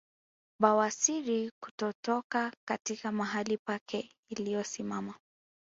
[0.59, 5.13] Bawasiri kutotoka katika mahali pake iliyosimama